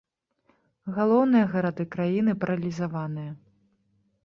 Галоўныя 0.95 1.45
гарады 1.53 1.83
краіны 1.97 2.31
паралізаваныя. 2.45 3.31